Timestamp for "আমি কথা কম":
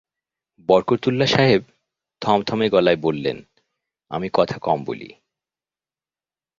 4.11-4.79